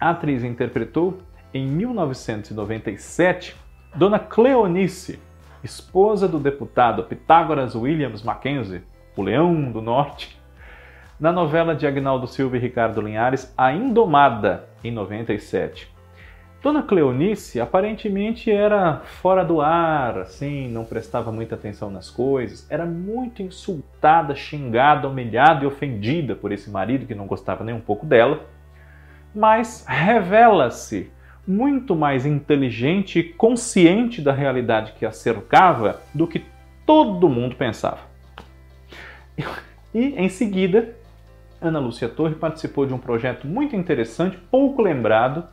a 0.00 0.12
atriz 0.12 0.42
interpretou, 0.42 1.18
em 1.52 1.66
1997, 1.66 3.54
Dona 3.94 4.18
Cleonice, 4.18 5.20
esposa 5.66 6.26
do 6.26 6.38
deputado 6.38 7.04
Pitágoras 7.04 7.74
Williams 7.74 8.22
Mackenzie, 8.22 8.82
o 9.16 9.22
Leão 9.22 9.70
do 9.70 9.82
Norte, 9.82 10.40
na 11.20 11.32
novela 11.32 11.74
de 11.74 11.86
Agnaldo 11.86 12.26
Silva 12.26 12.56
e 12.56 12.60
Ricardo 12.60 13.00
Linhares, 13.00 13.52
A 13.58 13.72
Indomada, 13.72 14.68
em 14.82 14.90
97. 14.90 15.94
Dona 16.62 16.82
Cleonice 16.82 17.60
aparentemente 17.60 18.50
era 18.50 19.00
fora 19.04 19.44
do 19.44 19.60
ar, 19.60 20.18
assim, 20.18 20.68
não 20.68 20.84
prestava 20.84 21.30
muita 21.30 21.54
atenção 21.54 21.90
nas 21.90 22.10
coisas, 22.10 22.66
era 22.70 22.86
muito 22.86 23.42
insultada, 23.42 24.34
xingada, 24.34 25.08
humilhada 25.08 25.64
e 25.64 25.66
ofendida 25.66 26.34
por 26.34 26.52
esse 26.52 26.70
marido 26.70 27.06
que 27.06 27.14
não 27.14 27.26
gostava 27.26 27.62
nem 27.62 27.74
um 27.74 27.80
pouco 27.80 28.06
dela, 28.06 28.40
mas 29.34 29.84
revela-se 29.86 31.12
muito 31.46 31.94
mais 31.94 32.26
inteligente 32.26 33.20
e 33.20 33.22
consciente 33.22 34.20
da 34.20 34.32
realidade 34.32 34.92
que 34.98 35.06
a 35.06 35.12
cercava 35.12 36.00
do 36.12 36.26
que 36.26 36.44
todo 36.84 37.28
mundo 37.28 37.54
pensava. 37.54 38.00
E 39.94 40.14
em 40.16 40.28
seguida, 40.28 40.96
Ana 41.60 41.78
Lúcia 41.78 42.08
Torre 42.08 42.34
participou 42.34 42.86
de 42.86 42.92
um 42.92 42.98
projeto 42.98 43.46
muito 43.46 43.76
interessante, 43.76 44.36
pouco 44.50 44.82
lembrado, 44.82 45.44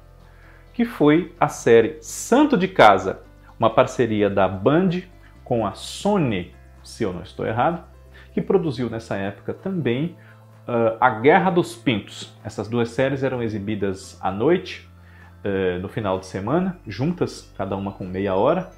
que 0.73 0.85
foi 0.85 1.33
a 1.39 1.47
série 1.47 1.97
Santo 2.01 2.57
de 2.57 2.67
Casa, 2.67 3.21
uma 3.59 3.69
parceria 3.69 4.29
da 4.29 4.47
Band 4.47 5.01
com 5.43 5.65
a 5.65 5.73
Sony, 5.73 6.53
se 6.83 7.03
eu 7.03 7.13
não 7.13 7.21
estou 7.21 7.45
errado, 7.45 7.83
que 8.33 8.41
produziu 8.41 8.89
nessa 8.89 9.15
época 9.15 9.53
também 9.53 10.15
uh, 10.67 10.97
A 10.99 11.09
Guerra 11.11 11.51
dos 11.51 11.75
Pintos. 11.75 12.33
Essas 12.43 12.67
duas 12.67 12.89
séries 12.89 13.23
eram 13.23 13.41
exibidas 13.43 14.17
à 14.21 14.31
noite, 14.31 14.89
uh, 15.43 15.79
no 15.79 15.89
final 15.89 16.19
de 16.19 16.25
semana, 16.25 16.77
juntas, 16.87 17.51
cada 17.57 17.75
uma 17.75 17.91
com 17.91 18.05
meia 18.05 18.35
hora, 18.35 18.69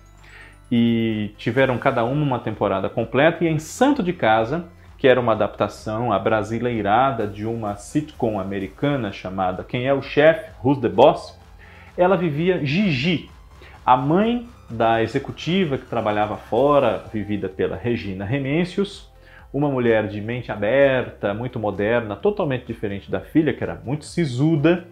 e 0.72 1.34
tiveram 1.38 1.78
cada 1.78 2.04
uma 2.04 2.24
uma 2.24 2.40
temporada 2.40 2.90
completa. 2.90 3.44
E 3.44 3.48
em 3.48 3.60
Santo 3.60 4.02
de 4.02 4.14
Casa, 4.14 4.66
que 4.98 5.08
era 5.08 5.20
uma 5.20 5.34
adaptação 5.34 6.12
abrasileirada 6.12 7.28
de 7.28 7.46
uma 7.46 7.76
sitcom 7.76 8.40
americana 8.40 9.12
chamada 9.12 9.64
Quem 9.64 9.88
é 9.88 9.94
o 9.94 10.02
Chefe? 10.02 10.52
Who's 10.64 10.80
the 10.80 10.90
Boss? 10.90 11.38
ela 11.98 12.18
vivia 12.18 12.64
Gigi, 12.66 13.30
a 13.86 13.96
mãe 13.96 14.48
da 14.70 15.02
executiva 15.02 15.78
que 15.78 15.86
trabalhava 15.86 16.36
fora, 16.36 17.04
vivida 17.14 17.48
pela 17.48 17.76
Regina 17.76 18.26
Remencius, 18.26 19.10
uma 19.54 19.70
mulher 19.70 20.08
de 20.08 20.20
mente 20.20 20.52
aberta, 20.52 21.34
muito 21.34 21.60
moderna, 21.60 22.16
totalmente 22.16 22.66
diferente 22.66 23.10
da 23.10 23.22
filha, 23.22 23.54
que 23.54 23.64
era 23.64 23.76
muito 23.76 24.04
sisuda 24.04 24.86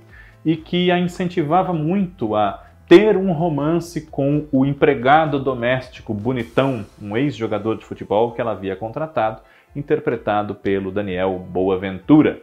e 0.46 0.56
que 0.56 0.92
a 0.92 1.00
incentivava 1.00 1.74
muito 1.74 2.36
a 2.36 2.64
ter 2.88 3.16
um 3.16 3.32
romance 3.32 4.02
com 4.02 4.46
o 4.52 4.66
empregado 4.66 5.40
doméstico 5.40 6.14
bonitão, 6.14 6.86
um 7.02 7.16
ex-jogador 7.16 7.78
de 7.78 7.86
futebol 7.86 8.34
que 8.34 8.42
ela 8.42 8.52
havia 8.52 8.76
contratado, 8.76 9.42
interpretado 9.76 10.54
pelo 10.54 10.92
Daniel 10.92 11.40
Boaventura. 11.40 12.42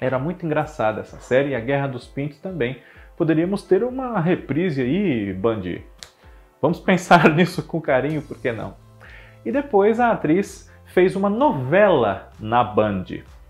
Era 0.00 0.18
muito 0.18 0.44
engraçada 0.44 1.00
essa 1.00 1.18
série 1.18 1.50
e 1.50 1.54
a 1.54 1.60
Guerra 1.60 1.86
dos 1.86 2.06
Pintos 2.06 2.38
também, 2.38 2.78
poderíamos 3.16 3.62
ter 3.62 3.84
uma 3.84 4.20
reprise 4.20 4.82
aí, 4.82 5.32
Band. 5.32 5.62
Vamos 6.60 6.80
pensar 6.80 7.30
nisso 7.34 7.62
com 7.62 7.80
carinho, 7.80 8.22
por 8.22 8.38
que 8.38 8.50
não? 8.50 8.74
E 9.44 9.52
depois 9.52 10.00
a 10.00 10.10
atriz 10.10 10.70
fez 10.86 11.14
uma 11.14 11.30
novela 11.30 12.32
na 12.40 12.64
Band, 12.64 13.04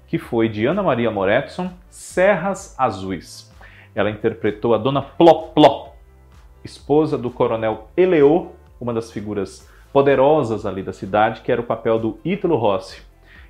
que 0.07 0.19
foi 0.19 0.49
de 0.49 0.67
Ana 0.67 0.83
Maria 0.83 1.11
Moretson, 1.11 1.73
Serras 1.89 2.75
Azuis. 2.79 3.54
Ela 3.95 4.11
interpretou 4.11 4.75
a 4.75 4.79
Dona 4.79 5.03
Plop 5.03 5.55
Plop, 5.55 5.93
esposa 6.65 7.17
do 7.17 7.31
coronel 7.31 7.89
Eleô, 7.97 8.49
uma 8.81 8.93
das 8.93 9.13
figuras 9.13 9.69
poderosas 9.93 10.67
ali 10.67 10.83
da 10.83 10.93
cidade, 10.93 11.41
que 11.43 11.53
era 11.53 11.61
o 11.61 11.65
papel 11.65 11.99
do 11.99 12.19
Ítalo 12.25 12.57
Rossi. 12.57 13.03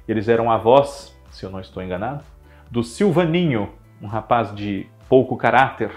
Eles 0.06 0.28
eram 0.28 0.50
avós, 0.50 1.16
se 1.30 1.46
eu 1.46 1.50
não 1.50 1.60
estou 1.60 1.82
enganado, 1.82 2.22
do 2.70 2.82
Silvaninho, 2.82 3.70
um 4.02 4.06
rapaz 4.06 4.54
de 4.54 4.86
pouco 5.08 5.36
caráter, 5.36 5.90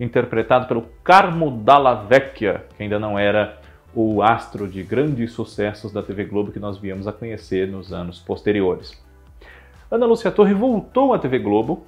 interpretado 0.00 0.66
pelo 0.66 0.82
Carmo 1.04 1.50
Dalla 1.50 1.94
Vecchia, 1.94 2.64
que 2.76 2.82
ainda 2.82 2.98
não 2.98 3.18
era 3.18 3.60
o 3.94 4.22
astro 4.22 4.66
de 4.66 4.82
grandes 4.82 5.32
sucessos 5.32 5.92
da 5.92 6.02
TV 6.02 6.24
Globo 6.24 6.50
que 6.50 6.58
nós 6.58 6.78
viemos 6.78 7.06
a 7.06 7.12
conhecer 7.12 7.68
nos 7.68 7.92
anos 7.92 8.18
posteriores. 8.18 8.98
Ana 9.90 10.06
Lúcia 10.06 10.30
Torre 10.30 10.54
voltou 10.54 11.12
à 11.12 11.18
TV 11.18 11.38
Globo 11.38 11.86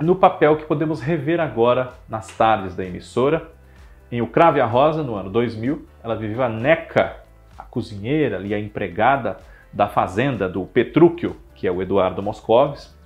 no 0.00 0.14
papel 0.14 0.56
que 0.56 0.64
podemos 0.64 1.00
rever 1.00 1.40
agora 1.40 1.92
nas 2.08 2.28
tardes 2.28 2.74
da 2.74 2.84
emissora. 2.84 3.50
Em 4.10 4.22
O 4.22 4.26
Crave 4.26 4.60
a 4.60 4.66
Rosa, 4.66 5.02
no 5.02 5.16
ano 5.16 5.28
2000, 5.28 5.86
ela 6.02 6.16
viveu 6.16 6.42
a 6.42 6.48
Neca, 6.48 7.16
a 7.58 7.64
cozinheira 7.64 8.36
ali, 8.36 8.54
a 8.54 8.58
empregada 8.58 9.38
da 9.72 9.88
fazenda 9.88 10.48
do 10.48 10.64
Petrúquio, 10.64 11.36
que 11.54 11.66
é 11.66 11.72
o 11.72 11.82
Eduardo 11.82 12.22
Moscovis, 12.22 12.96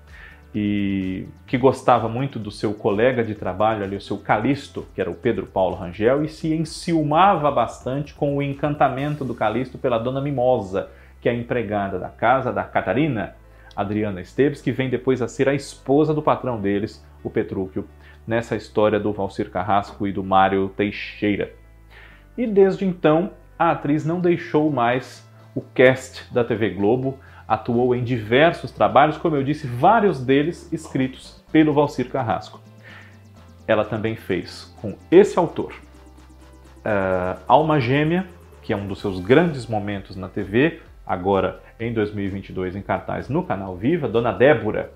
e 0.55 1.27
que 1.47 1.57
gostava 1.57 2.09
muito 2.09 2.39
do 2.39 2.51
seu 2.51 2.75
colega 2.75 3.25
de 3.25 3.35
trabalho 3.35 3.83
ali, 3.83 3.97
o 3.97 4.01
seu 4.01 4.19
Calisto, 4.19 4.87
que 4.95 5.01
era 5.01 5.11
o 5.11 5.15
Pedro 5.15 5.47
Paulo 5.47 5.75
Rangel, 5.75 6.23
e 6.23 6.29
se 6.29 6.53
enciumava 6.53 7.51
bastante 7.51 8.13
com 8.13 8.37
o 8.37 8.43
encantamento 8.43 9.25
do 9.25 9.35
Calisto 9.35 9.79
pela 9.79 9.99
dona 9.99 10.21
Mimosa, 10.21 10.91
que 11.21 11.29
é 11.29 11.33
a 11.33 11.35
empregada 11.35 11.99
da 11.99 12.11
casa 12.11 12.53
da 12.53 12.65
Catarina, 12.65 13.35
Adriana 13.75 14.21
Esteves, 14.21 14.61
que 14.61 14.73
vem 14.73 14.91
depois 14.91 15.23
a 15.23 15.29
ser 15.29 15.49
a 15.49 15.55
esposa 15.55 16.13
do 16.13 16.23
patrão 16.23 16.61
deles, 16.61 17.05
o 17.23 17.31
Petrúquio, 17.31 17.87
nessa 18.27 18.57
história 18.57 19.01
do 19.01 19.13
Valcir 19.13 19.51
Carrasco 19.51 20.07
e 20.07 20.13
do 20.13 20.23
Mário 20.23 20.69
Teixeira. 20.77 21.53
E 22.37 22.47
desde 22.47 22.85
então, 22.85 23.33
a 23.59 23.71
atriz 23.71 24.05
não 24.05 24.21
deixou 24.21 24.71
mais 24.71 25.27
o 25.55 25.61
cast 25.61 26.33
da 26.33 26.45
TV 26.45 26.71
Globo, 26.71 27.19
atuou 27.47 27.95
em 27.95 28.03
diversos 28.03 28.71
trabalhos, 28.71 29.19
como 29.19 29.37
eu 29.37 29.43
disse, 29.43 29.67
vários 29.67 30.25
deles 30.25 30.73
escritos 30.73 31.43
pelo 31.53 31.73
Valcir 31.73 32.09
Carrasco. 32.09 32.61
Ela 33.67 33.85
também 33.85 34.17
fez 34.17 34.75
com 34.81 34.97
esse 35.11 35.39
autor 35.39 35.75
uh, 36.79 37.41
Alma 37.47 37.81
Gêmea, 37.81 38.27
que 38.63 38.73
é 38.73 38.77
um 38.77 38.87
dos 38.87 39.01
seus 39.01 39.21
grandes 39.21 39.67
momentos 39.67 40.17
na 40.17 40.29
TV, 40.29 40.81
agora 41.07 41.62
em 41.79 41.93
2022 41.93 42.77
em 42.77 42.83
cartaz 42.83 43.29
no 43.29 43.43
canal 43.43 43.77
Viva, 43.77 44.09
Dona 44.09 44.33
Débora, 44.33 44.93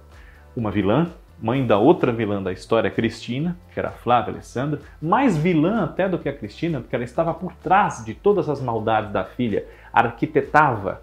uma 0.57 0.71
vilã, 0.71 1.11
mãe 1.41 1.67
da 1.67 1.79
outra 1.79 2.13
vilã 2.13 2.43
da 2.43 2.53
história, 2.53 2.91
Cristina, 2.91 3.57
que 3.73 3.79
era 3.79 3.91
Flávia 3.91 4.33
Alessandra, 4.33 4.81
mais 5.01 5.37
vilã 5.37 5.85
até 5.85 6.09
do 6.09 6.19
que 6.19 6.29
a 6.29 6.37
Cristina, 6.37 6.81
porque 6.81 6.95
ela 6.95 7.05
estava 7.05 7.35
por 7.35 7.53
trás 7.55 8.05
de 8.05 8.15
todas 8.15 8.49
as 8.49 8.61
maldades 8.61 9.13
da 9.13 9.25
filha, 9.25 9.67
arquitetava 9.93 11.03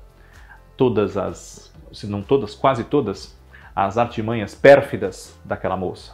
todas 0.75 1.17
as, 1.17 1.73
se 1.91 2.07
não 2.07 2.21
todas, 2.21 2.55
quase 2.55 2.83
todas, 2.83 3.39
as 3.75 3.97
artimanhas 3.97 4.55
pérfidas 4.55 5.39
daquela 5.45 5.77
moça. 5.77 6.13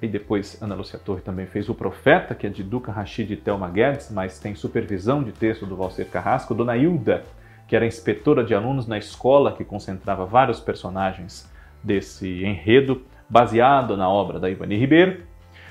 E 0.00 0.06
depois 0.06 0.60
Ana 0.62 0.74
Lúcia 0.74 0.98
Torre 0.98 1.22
também 1.22 1.46
fez 1.46 1.68
O 1.70 1.74
Profeta, 1.74 2.34
que 2.34 2.46
é 2.46 2.50
de 2.50 2.62
Duca 2.62 2.92
Rachid 2.92 3.32
e 3.32 3.36
Thelma 3.36 3.68
Guedes, 3.68 4.10
mas 4.10 4.38
tem 4.38 4.54
supervisão 4.54 5.22
de 5.22 5.32
texto 5.32 5.64
do 5.64 5.74
Valcer 5.74 6.06
Carrasco. 6.08 6.54
Dona 6.54 6.76
Hilda, 6.76 7.24
que 7.66 7.74
era 7.74 7.86
inspetora 7.86 8.44
de 8.44 8.54
alunos 8.54 8.86
na 8.86 8.98
escola, 8.98 9.52
que 9.52 9.64
concentrava 9.64 10.24
vários 10.24 10.60
personagens 10.60 11.50
desse 11.82 12.44
enredo, 12.44 13.02
baseado 13.28 13.96
na 13.96 14.08
obra 14.08 14.38
da 14.38 14.48
Ivani 14.48 14.76
Ribeiro. 14.76 15.22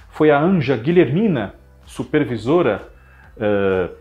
Foi 0.09 0.31
a 0.31 0.39
Anja 0.39 0.75
Guilhermina, 0.75 1.55
supervisora, 1.85 2.89
uh, 3.37 3.93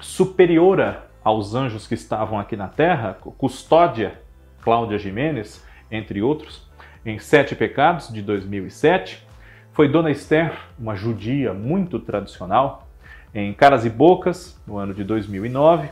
superiora 0.00 1.04
aos 1.22 1.54
anjos 1.54 1.86
que 1.86 1.94
estavam 1.94 2.38
aqui 2.38 2.56
na 2.56 2.68
terra, 2.68 3.16
custódia 3.38 4.20
Cláudia 4.62 4.98
Jimenez, 4.98 5.64
entre 5.90 6.22
outros, 6.22 6.68
em 7.04 7.18
Sete 7.18 7.54
Pecados, 7.54 8.08
de 8.12 8.22
2007. 8.22 9.26
Foi 9.72 9.88
Dona 9.88 10.10
Esther, 10.10 10.52
uma 10.78 10.94
judia 10.94 11.52
muito 11.52 11.98
tradicional, 11.98 12.88
em 13.34 13.52
Caras 13.52 13.84
e 13.84 13.90
Bocas, 13.90 14.60
no 14.66 14.76
ano 14.76 14.94
de 14.94 15.02
2009. 15.02 15.88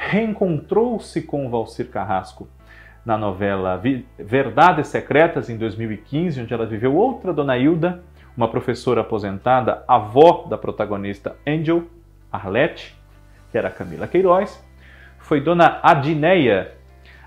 Reencontrou-se 0.00 1.20
com 1.22 1.50
Valcir 1.50 1.88
Carrasco 1.88 2.48
na 3.04 3.18
novela 3.18 3.82
Verdades 4.16 4.86
Secretas, 4.86 5.50
em 5.50 5.56
2015, 5.56 6.40
onde 6.40 6.54
ela 6.54 6.64
viveu 6.64 6.94
outra 6.94 7.32
Dona 7.32 7.58
Hilda, 7.58 8.00
uma 8.36 8.48
professora 8.48 9.00
aposentada, 9.00 9.82
avó 9.88 10.46
da 10.48 10.56
protagonista 10.56 11.36
Angel, 11.44 11.82
Arlette, 12.30 12.96
que 13.50 13.58
era 13.58 13.70
Camila 13.70 14.06
Queiroz. 14.06 14.64
Foi 15.18 15.40
Dona 15.40 15.80
Adineia, 15.82 16.74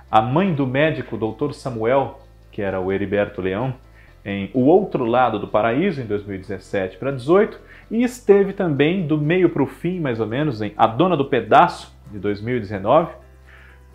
a 0.09 0.21
mãe 0.21 0.53
do 0.53 0.65
médico 0.65 1.17
Dr. 1.17 1.51
Samuel, 1.51 2.21
que 2.53 2.61
era 2.61 2.79
o 2.79 2.89
Heriberto 2.89 3.41
Leão, 3.41 3.75
em 4.23 4.49
O 4.53 4.61
Outro 4.61 5.05
Lado 5.05 5.39
do 5.39 5.47
Paraíso, 5.47 6.01
em 6.01 6.05
2017 6.05 6.97
para 6.97 7.11
18, 7.11 7.59
e 7.89 8.03
esteve 8.03 8.53
também 8.53 9.05
do 9.05 9.17
meio 9.17 9.49
para 9.49 9.63
o 9.63 9.67
fim, 9.67 9.99
mais 9.99 10.19
ou 10.19 10.27
menos, 10.27 10.61
em 10.61 10.73
A 10.77 10.87
Dona 10.87 11.17
do 11.17 11.25
Pedaço, 11.25 11.95
de 12.11 12.19
2019, 12.19 13.13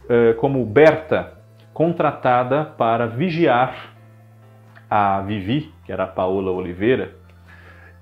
eh, 0.09 0.35
como 0.35 0.65
Berta, 0.65 1.35
contratada 1.73 2.65
para 2.65 3.07
vigiar 3.07 3.95
a 4.89 5.21
Vivi, 5.21 5.73
que 5.85 5.93
era 5.93 6.05
a 6.05 6.07
Paola 6.07 6.51
Oliveira, 6.51 7.15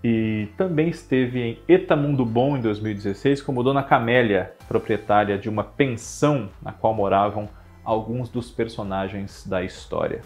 e 0.02 0.49
também 0.57 0.88
esteve 0.88 1.40
em 1.40 1.59
Eta 1.66 1.97
Mundo 1.97 2.26
Bom 2.26 2.57
em 2.57 2.61
2016 2.61 3.40
como 3.40 3.62
Dona 3.62 3.83
Camélia, 3.83 4.52
proprietária 4.69 5.38
de 5.38 5.49
uma 5.49 5.64
pensão 5.64 6.50
na 6.62 6.73
qual 6.73 6.93
moravam 6.93 7.49
alguns 7.83 8.28
dos 8.28 8.50
personagens 8.50 9.47
da 9.47 9.62
história. 9.62 10.21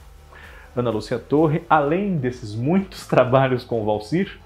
Ana 0.80 0.90
Lúcia 0.90 1.18
Torre, 1.18 1.62
além 1.68 2.16
desses 2.16 2.54
muitos 2.54 3.06
trabalhos 3.08 3.64
com 3.64 3.85
Valcir, 3.85 4.38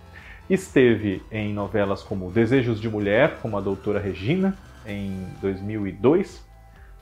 esteve 0.49 1.23
em 1.31 1.53
novelas 1.53 2.03
como 2.03 2.31
Desejos 2.31 2.81
de 2.81 2.89
Mulher, 2.89 3.39
como 3.41 3.57
a 3.57 3.61
Doutora 3.61 4.01
Regina, 4.01 4.57
em 4.87 5.27
2002. 5.41 6.45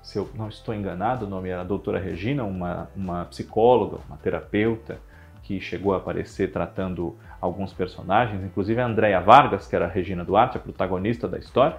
Se 0.03 0.19
eu 0.19 0.29
não 0.35 0.49
estou 0.49 0.75
enganado, 0.75 1.27
o 1.27 1.29
nome 1.29 1.49
era 1.49 1.65
Doutora 1.65 1.99
Regina, 1.99 2.45
uma, 2.45 2.89
uma 2.97 3.25
psicóloga, 3.27 3.99
uma 4.09 4.17
terapeuta, 4.17 4.99
que 5.43 5.61
chegou 5.61 5.95
a 5.95 5.97
aparecer 5.97 6.53
tratando 6.53 7.17
alguns 7.41 7.73
personagens, 7.73 8.43
inclusive 8.45 8.81
a 8.81 8.87
Andrea 8.87 9.21
Vargas, 9.21 9.67
que 9.67 9.75
era 9.75 9.87
a 9.87 9.89
Regina 9.89 10.25
Duarte, 10.25 10.57
a 10.57 10.61
protagonista 10.61 11.27
da 11.27 11.39
história. 11.39 11.79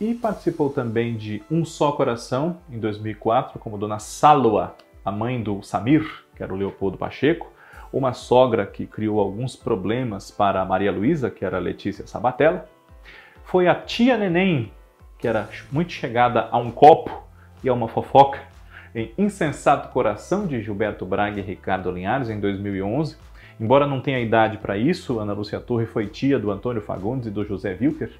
E 0.00 0.14
participou 0.14 0.70
também 0.70 1.16
de 1.16 1.42
Um 1.50 1.64
Só 1.64 1.92
Coração, 1.92 2.58
em 2.70 2.78
2004, 2.78 3.58
como 3.58 3.78
Dona 3.78 3.98
Saloa, 3.98 4.76
a 5.04 5.12
mãe 5.12 5.40
do 5.42 5.62
Samir, 5.62 6.25
que 6.36 6.42
era 6.42 6.52
o 6.52 6.56
Leopoldo 6.56 6.98
Pacheco, 6.98 7.50
uma 7.92 8.12
sogra 8.12 8.66
que 8.66 8.86
criou 8.86 9.18
alguns 9.18 9.56
problemas 9.56 10.30
para 10.30 10.64
Maria 10.64 10.92
Luísa, 10.92 11.30
que 11.30 11.44
era 11.44 11.58
Letícia 11.58 12.06
Sabatella. 12.06 12.68
Foi 13.44 13.68
a 13.68 13.74
tia 13.74 14.16
Neném, 14.18 14.70
que 15.18 15.26
era 15.26 15.48
muito 15.72 15.92
chegada 15.92 16.48
a 16.50 16.58
um 16.58 16.70
copo 16.70 17.24
e 17.64 17.68
a 17.68 17.72
uma 17.72 17.88
fofoca, 17.88 18.40
em 18.94 19.12
Insensato 19.16 19.88
Coração, 19.88 20.46
de 20.46 20.62
Gilberto 20.62 21.04
Braga 21.04 21.40
e 21.40 21.42
Ricardo 21.42 21.90
Linhares, 21.90 22.30
em 22.30 22.40
2011. 22.40 23.16
Embora 23.58 23.86
não 23.86 24.00
tenha 24.00 24.20
idade 24.20 24.58
para 24.58 24.76
isso, 24.76 25.18
Ana 25.18 25.32
Lúcia 25.32 25.60
Torre 25.60 25.86
foi 25.86 26.06
tia 26.06 26.38
do 26.38 26.50
Antônio 26.50 26.82
Fagundes 26.82 27.26
e 27.26 27.30
do 27.30 27.44
José 27.44 27.76
Wilker, 27.80 28.10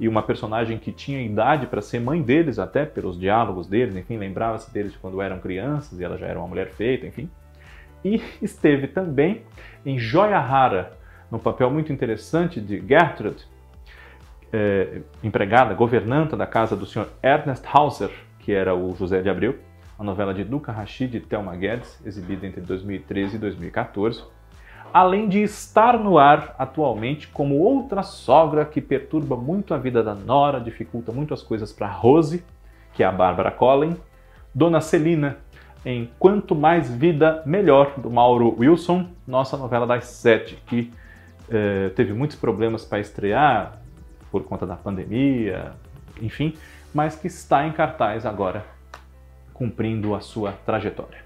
e 0.00 0.08
uma 0.08 0.22
personagem 0.22 0.78
que 0.78 0.92
tinha 0.92 1.20
idade 1.20 1.66
para 1.66 1.82
ser 1.82 2.00
mãe 2.00 2.22
deles, 2.22 2.58
até 2.58 2.84
pelos 2.84 3.18
diálogos 3.18 3.66
deles, 3.66 3.96
enfim, 3.96 4.16
lembrava-se 4.16 4.72
deles 4.72 4.92
de 4.92 4.98
quando 4.98 5.20
eram 5.20 5.38
crianças 5.38 5.98
e 5.98 6.04
ela 6.04 6.16
já 6.16 6.26
era 6.26 6.38
uma 6.38 6.48
mulher 6.48 6.68
feita, 6.68 7.06
enfim. 7.06 7.28
E 8.04 8.22
esteve 8.40 8.88
também 8.88 9.42
em 9.84 9.98
Joia 9.98 10.38
Rara, 10.38 10.92
no 11.30 11.38
papel 11.38 11.70
muito 11.70 11.92
interessante 11.92 12.60
de 12.60 12.82
Gertrude, 12.86 13.44
eh, 14.52 15.02
empregada, 15.22 15.74
governanta 15.74 16.36
da 16.36 16.46
casa 16.46 16.74
do 16.74 16.86
Sr. 16.86 17.08
Ernest 17.22 17.64
Hauser, 17.70 18.10
que 18.38 18.52
era 18.52 18.74
o 18.74 18.94
José 18.96 19.20
de 19.20 19.28
Abreu, 19.28 19.58
a 19.98 20.04
novela 20.04 20.32
de 20.32 20.44
Duca 20.44 20.72
Rashid 20.72 21.14
e 21.14 21.20
Thelma 21.20 21.56
Guedes, 21.56 22.00
exibida 22.06 22.46
entre 22.46 22.60
2013 22.60 23.36
e 23.36 23.38
2014, 23.38 24.24
além 24.92 25.28
de 25.28 25.42
estar 25.42 25.98
no 25.98 26.18
ar 26.18 26.54
atualmente 26.58 27.28
como 27.28 27.58
outra 27.58 28.02
sogra 28.02 28.64
que 28.64 28.80
perturba 28.80 29.36
muito 29.36 29.74
a 29.74 29.78
vida 29.78 30.02
da 30.02 30.14
Nora, 30.14 30.60
dificulta 30.60 31.12
muito 31.12 31.34
as 31.34 31.42
coisas 31.42 31.72
para 31.72 31.88
Rose, 31.88 32.42
que 32.94 33.02
é 33.02 33.06
a 33.06 33.12
Bárbara 33.12 33.50
Collin, 33.50 33.96
Dona 34.54 34.80
Celina, 34.80 35.36
em 35.88 36.10
Quanto 36.18 36.54
Mais 36.54 36.90
Vida 36.90 37.42
Melhor, 37.46 37.94
do 37.98 38.10
Mauro 38.10 38.54
Wilson, 38.58 39.08
nossa 39.26 39.56
novela 39.56 39.86
das 39.86 40.04
sete, 40.04 40.54
que 40.66 40.92
eh, 41.48 41.90
teve 41.96 42.12
muitos 42.12 42.36
problemas 42.36 42.84
para 42.84 43.00
estrear 43.00 43.80
por 44.30 44.44
conta 44.44 44.66
da 44.66 44.76
pandemia, 44.76 45.72
enfim, 46.20 46.52
mas 46.92 47.16
que 47.16 47.26
está 47.26 47.66
em 47.66 47.72
cartaz 47.72 48.26
agora 48.26 48.66
cumprindo 49.54 50.14
a 50.14 50.20
sua 50.20 50.52
trajetória. 50.52 51.24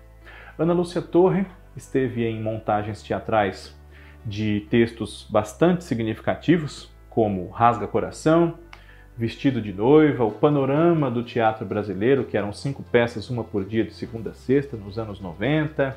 Ana 0.57 0.73
Lúcia 0.73 1.03
Torre 1.03 1.45
esteve 1.77 2.25
em 2.25 2.41
montagens 2.41 3.03
teatrais 3.03 3.77
de 4.25 4.61
textos 4.71 5.27
bastante 5.29 5.83
significativos, 5.83 6.89
como 7.11 7.51
Rasga 7.51 7.89
Coração, 7.89 8.55
Vestido 9.17 9.61
de 9.61 9.73
Noiva, 9.73 10.25
o 10.25 10.31
Panorama 10.31 11.11
do 11.11 11.23
Teatro 11.23 11.67
Brasileiro, 11.67 12.25
que 12.25 12.37
eram 12.37 12.53
cinco 12.53 12.83
peças, 12.83 13.29
uma 13.29 13.45
por 13.45 13.65
dia, 13.65 13.85
de 13.85 13.93
segunda 13.93 14.31
a 14.31 14.35
sexta, 14.35 14.77
nos 14.77 14.99
anos 14.99 15.21
90. 15.21 15.95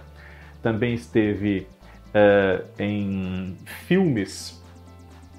Também 0.62 0.94
esteve 0.94 1.68
uh, 2.10 2.66
em 2.78 3.58
filmes 3.88 4.62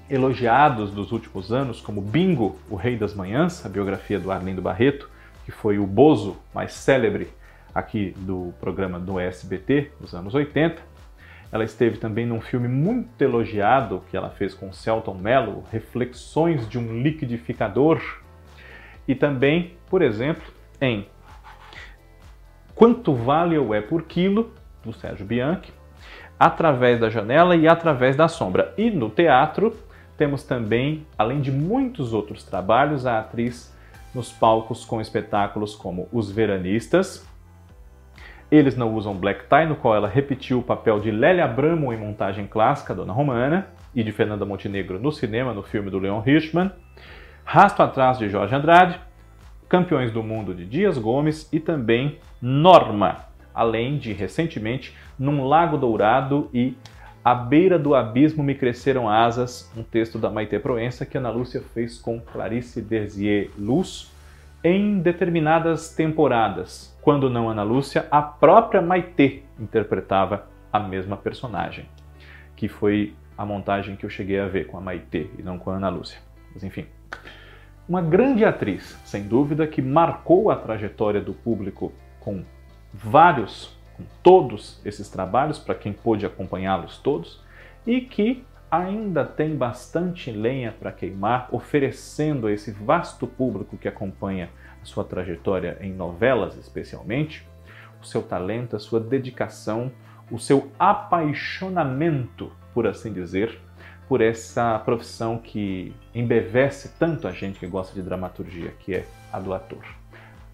elogiados 0.09 0.89
dos 0.91 1.11
últimos 1.11 1.51
anos, 1.51 1.79
como 1.79 2.01
Bingo, 2.01 2.57
o 2.69 2.75
Rei 2.75 2.97
das 2.97 3.13
Manhãs, 3.13 3.65
a 3.65 3.69
biografia 3.69 4.19
do 4.19 4.31
Arlindo 4.31 4.61
Barreto, 4.61 5.09
que 5.45 5.51
foi 5.51 5.77
o 5.77 5.85
Bozo 5.85 6.37
mais 6.53 6.73
célebre 6.73 7.29
aqui 7.75 8.15
do 8.17 8.53
programa 8.59 8.99
do 8.99 9.19
SBT 9.19 9.91
dos 9.99 10.15
anos 10.15 10.33
80. 10.33 10.81
Ela 11.51 11.63
esteve 11.63 11.97
também 11.97 12.25
num 12.25 12.41
filme 12.41 12.67
muito 12.67 13.21
elogiado 13.21 14.03
que 14.09 14.17
ela 14.17 14.29
fez 14.29 14.53
com 14.53 14.73
Celton 14.73 15.13
Mello, 15.15 15.63
Reflexões 15.71 16.67
de 16.67 16.77
um 16.77 17.01
Liquidificador. 17.01 18.01
E 19.07 19.15
também, 19.15 19.73
por 19.89 20.01
exemplo, 20.01 20.43
em 20.81 21.07
Quanto 22.75 23.13
Vale 23.13 23.57
ou 23.57 23.73
É 23.73 23.81
por 23.81 24.03
Quilo, 24.03 24.51
do 24.83 24.93
Sérgio 24.93 25.25
Bianchi, 25.25 25.73
Através 26.39 26.99
da 26.99 27.09
Janela 27.09 27.55
e 27.55 27.67
Através 27.67 28.15
da 28.15 28.27
Sombra. 28.27 28.73
E 28.77 28.91
no 28.91 29.09
teatro 29.09 29.75
temos 30.17 30.43
também, 30.43 31.05
além 31.17 31.39
de 31.39 31.51
muitos 31.51 32.11
outros 32.13 32.43
trabalhos, 32.43 33.05
a 33.05 33.19
atriz 33.19 33.75
nos 34.13 34.31
palcos 34.31 34.83
com 34.83 34.99
espetáculos 34.99 35.75
como 35.75 36.09
Os 36.11 36.31
Veranistas. 36.31 37.25
Eles 38.49 38.77
não 38.77 38.93
usam 38.93 39.13
black 39.13 39.45
tie, 39.49 39.65
no 39.65 39.75
qual 39.75 39.95
ela 39.95 40.07
repetiu 40.07 40.59
o 40.59 40.63
papel 40.63 40.99
de 40.99 41.11
Lélia 41.11 41.43
Abramo 41.43 41.91
em 41.91 41.97
montagem 41.97 42.47
clássica, 42.47 42.95
Dona 42.95 43.11
Romana, 43.11 43.67
e 43.93 44.03
de 44.03 44.11
Fernanda 44.11 44.45
Montenegro 44.45 44.99
no 44.99 45.11
cinema, 45.11 45.53
no 45.53 45.63
filme 45.63 45.89
do 45.89 45.99
Leon 45.99 46.21
Hirschman. 46.25 46.71
Rasto 47.43 47.83
Atrás 47.83 48.17
de 48.17 48.29
Jorge 48.29 48.55
Andrade, 48.55 48.99
Campeões 49.67 50.11
do 50.11 50.23
Mundo 50.23 50.55
de 50.55 50.65
Dias 50.65 50.97
Gomes 50.97 51.49
e 51.51 51.59
também 51.59 52.19
Norma, 52.41 53.25
além 53.53 53.97
de 53.97 54.13
recentemente 54.13 54.95
Num 55.19 55.45
Lago 55.45 55.77
Dourado 55.77 56.49
e 56.53 56.77
à 57.25 57.35
beira 57.35 57.77
do 57.77 57.93
abismo 57.93 58.43
me 58.43 58.55
cresceram 58.55 59.09
asas, 59.09 59.69
um 59.75 59.83
texto 59.83 60.17
da 60.17 60.29
Maite 60.29 60.57
Proença 60.59 61.05
que 61.05 61.17
Ana 61.17 61.29
Lúcia 61.29 61.61
fez 61.73 61.99
com 61.99 62.21
Clarice 62.21 62.81
Derzier 62.81 63.49
Luz 63.57 64.09
em 64.67 64.99
determinadas 64.99 65.95
temporadas. 65.95 66.93
Quando 67.01 67.29
não 67.29 67.47
Ana 67.47 67.63
Lúcia, 67.63 68.05
a 68.11 68.21
própria 68.21 68.81
Maite 68.81 69.45
interpretava 69.57 70.45
a 70.73 70.77
mesma 70.77 71.15
personagem, 71.15 71.85
que 72.53 72.67
foi 72.67 73.15
a 73.37 73.45
montagem 73.45 73.95
que 73.95 74.05
eu 74.05 74.09
cheguei 74.09 74.37
a 74.37 74.47
ver 74.47 74.67
com 74.67 74.77
a 74.77 74.81
Maite 74.81 75.31
e 75.39 75.41
não 75.41 75.57
com 75.57 75.69
a 75.69 75.75
Ana 75.75 75.87
Lúcia. 75.87 76.19
Mas 76.53 76.65
enfim, 76.65 76.85
uma 77.87 78.01
grande 78.01 78.43
atriz, 78.43 78.99
sem 79.05 79.23
dúvida, 79.23 79.65
que 79.65 79.81
marcou 79.81 80.51
a 80.51 80.57
trajetória 80.57 81.21
do 81.21 81.33
público 81.33 81.93
com 82.19 82.43
vários 82.93 83.73
com 83.95 84.03
todos 84.21 84.81
esses 84.85 85.09
trabalhos, 85.09 85.57
para 85.57 85.75
quem 85.75 85.93
pôde 85.93 86.25
acompanhá-los 86.25 86.97
todos, 86.97 87.41
e 87.85 88.01
que 88.01 88.43
ainda 88.69 89.23
tem 89.25 89.55
bastante 89.55 90.31
lenha 90.31 90.71
para 90.71 90.91
queimar, 90.91 91.47
oferecendo 91.51 92.47
a 92.47 92.51
esse 92.51 92.71
vasto 92.71 93.25
público 93.25 93.77
que 93.77 93.87
acompanha 93.87 94.49
a 94.81 94.85
sua 94.85 95.03
trajetória 95.03 95.77
em 95.81 95.93
novelas, 95.93 96.57
especialmente, 96.57 97.47
o 98.01 98.05
seu 98.05 98.21
talento, 98.21 98.75
a 98.75 98.79
sua 98.79 98.99
dedicação, 98.99 99.91
o 100.29 100.37
seu 100.37 100.71
apaixonamento, 100.77 102.51
por 102.73 102.85
assim 102.85 103.13
dizer, 103.13 103.59
por 104.07 104.21
essa 104.21 104.79
profissão 104.79 105.37
que 105.37 105.93
embevece 106.13 106.93
tanto 106.97 107.27
a 107.27 107.31
gente 107.31 107.59
que 107.59 107.67
gosta 107.67 107.93
de 107.93 108.01
dramaturgia, 108.01 108.73
que 108.79 108.95
é 108.95 109.05
a 109.31 109.39
do 109.39 109.53
ator. 109.53 109.83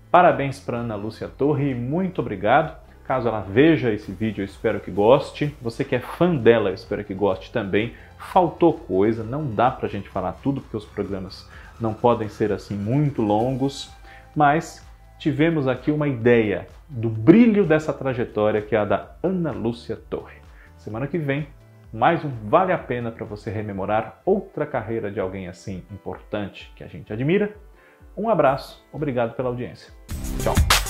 Parabéns 0.09 0.59
para 0.59 0.77
Ana 0.77 0.95
Lúcia 0.95 1.27
Torre 1.27 1.71
e 1.71 1.75
muito 1.75 2.21
obrigado. 2.21 2.82
Caso 3.05 3.27
ela 3.27 3.41
veja 3.41 3.91
esse 3.91 4.11
vídeo, 4.11 4.41
eu 4.41 4.45
espero 4.45 4.79
que 4.79 4.89
goste. 4.89 5.53
Você 5.61 5.83
que 5.83 5.95
é 5.95 5.99
fã 5.99 6.33
dela, 6.35 6.69
eu 6.69 6.73
espero 6.73 7.03
que 7.03 7.13
goste 7.13 7.51
também. 7.51 7.93
Faltou 8.17 8.73
coisa, 8.73 9.23
não 9.23 9.45
dá 9.45 9.69
pra 9.69 9.89
gente 9.89 10.07
falar 10.07 10.33
tudo, 10.41 10.61
porque 10.61 10.77
os 10.77 10.85
programas 10.85 11.49
não 11.81 11.93
podem 11.93 12.29
ser 12.29 12.53
assim 12.53 12.75
muito 12.75 13.21
longos, 13.21 13.91
mas 14.33 14.85
tivemos 15.19 15.67
aqui 15.67 15.91
uma 15.91 16.07
ideia 16.07 16.67
do 16.87 17.09
brilho 17.09 17.65
dessa 17.65 17.91
trajetória 17.91 18.61
que 18.61 18.75
é 18.75 18.79
a 18.79 18.85
da 18.85 19.15
Ana 19.21 19.51
Lúcia 19.51 19.97
Torre. 19.97 20.37
Semana 20.77 21.05
que 21.05 21.17
vem, 21.17 21.47
mais 21.91 22.23
um 22.23 22.29
Vale 22.45 22.71
a 22.71 22.77
Pena 22.77 23.11
para 23.11 23.25
você 23.25 23.51
rememorar 23.51 24.21
outra 24.25 24.65
carreira 24.65 25.11
de 25.11 25.19
alguém 25.19 25.49
assim 25.49 25.83
importante 25.91 26.71
que 26.75 26.83
a 26.83 26.87
gente 26.87 27.11
admira. 27.11 27.53
Um 28.15 28.29
abraço, 28.29 28.85
obrigado 28.93 29.35
pela 29.35 29.49
audiência. 29.49 29.91
Tchau. 30.41 30.82